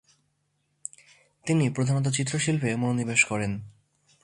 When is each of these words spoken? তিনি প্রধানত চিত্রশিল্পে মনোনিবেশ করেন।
তিনি 1.45 1.69
প্রধানত 1.69 2.07
চিত্রশিল্পে 2.07 2.75
মনোনিবেশ 2.75 3.21
করেন। 3.25 3.51